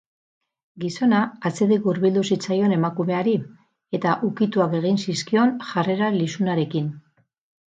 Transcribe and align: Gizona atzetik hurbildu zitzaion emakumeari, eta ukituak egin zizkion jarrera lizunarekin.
Gizona 0.83 1.19
atzetik 1.49 1.83
hurbildu 1.91 2.23
zitzaion 2.35 2.73
emakumeari, 2.77 3.35
eta 3.99 4.15
ukituak 4.31 4.75
egin 4.81 4.99
zizkion 5.07 5.55
jarrera 5.69 6.09
lizunarekin. 6.17 6.91